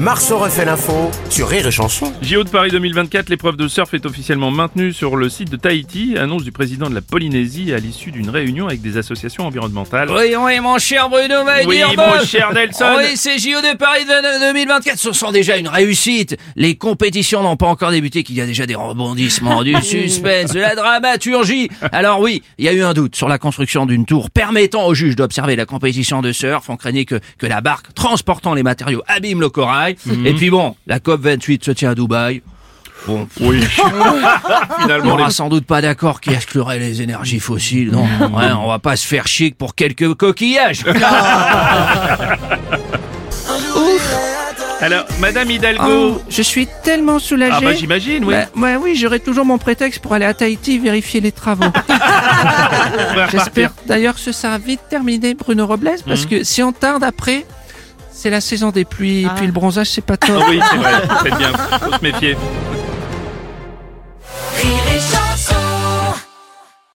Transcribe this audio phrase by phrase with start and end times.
[0.00, 2.12] Marceau refait l'info sur Rire et Chanson.
[2.22, 6.16] JO de Paris 2024, l'épreuve de surf est officiellement maintenue sur le site de Tahiti,
[6.16, 10.08] annonce du président de la Polynésie à l'issue d'une réunion avec des associations environnementales.
[10.10, 12.84] Oui, oui, mon cher Bruno va Oui, dire mon cher Nelson.
[12.96, 16.36] Oui, ces JO de Paris de- de 2024, ce sont déjà une réussite.
[16.54, 20.60] Les compétitions n'ont pas encore débuté, qu'il y a déjà des rebondissements, du suspense, de
[20.60, 21.70] la dramaturgie.
[21.90, 24.94] Alors oui, il y a eu un doute sur la construction d'une tour permettant aux
[24.94, 26.70] juges d'observer la compétition de surf.
[26.70, 29.87] On craignait que, que la barque transportant les matériaux abîme le corail.
[30.06, 30.26] Mhm.
[30.26, 32.42] Et puis bon, la COP 28 se tient à Dubaï.
[33.06, 33.60] Bon, Oui.
[33.78, 37.90] on Finalement, n'aura les- sans doute pas d'accord qui exclurait les énergies fossiles.
[37.92, 38.02] Non,
[38.36, 40.84] ouais, on va pas se faire chic pour quelques coquillages.
[44.80, 45.82] Alors, Madame Hidalgo.
[45.88, 47.52] Oh, je suis tellement soulagé.
[47.56, 48.34] ah bah j'imagine, oui.
[48.34, 51.64] Bah, ouais, oui, j'aurai toujours mon prétexte pour aller à Tahiti vérifier les travaux.
[51.88, 53.26] On.
[53.32, 56.28] J'espère d'ailleurs que ce sera vite terminé, Bruno Robles, parce Mhm.
[56.30, 57.44] que si on tarde après,
[58.18, 60.42] c'est la saison des pluies, et puis le bronzage, c'est pas top.
[60.42, 60.90] Ah oui, c'est vrai,
[61.22, 62.36] faites bien, faut se méfier.